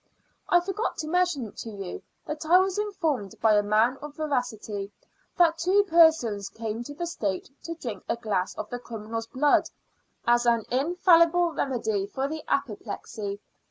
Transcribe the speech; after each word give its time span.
I 0.49 0.59
forgot 0.61 0.97
to 0.97 1.07
mention 1.07 1.51
to 1.51 1.69
you, 1.69 2.01
that 2.25 2.43
I 2.43 2.57
was 2.57 2.79
informed, 2.79 3.35
by 3.39 3.53
a 3.55 3.61
man 3.61 3.97
of 4.01 4.15
veracity, 4.15 4.91
that 5.37 5.59
two 5.59 5.83
persons 5.83 6.49
came 6.49 6.83
to 6.85 6.95
the 6.95 7.05
stake 7.05 7.51
to 7.65 7.75
drink 7.75 8.03
a 8.09 8.15
glass 8.17 8.55
of 8.57 8.67
the 8.71 8.79
criminal's 8.79 9.27
blood, 9.27 9.69
as 10.25 10.47
an 10.47 10.65
infallible 10.71 11.53
remedy 11.53 12.07
for 12.07 12.27
the 12.27 12.41
apoplexy. 12.47 13.41